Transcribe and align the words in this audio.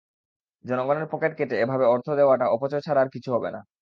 জনগণের 0.65 1.07
পকেট 1.11 1.31
কেটে 1.37 1.55
এভাবে 1.61 1.85
অর্থ 1.85 2.07
দেওয়াটা 2.11 2.45
অপচয় 2.47 2.83
ছাড়া 2.83 3.01
কিছু 3.15 3.29
হবে 3.35 3.49
না। 3.55 3.61